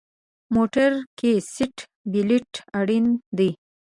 [0.55, 1.77] موټر کې سیټ
[2.11, 3.05] بیلټ اړین
[3.37, 3.49] دی.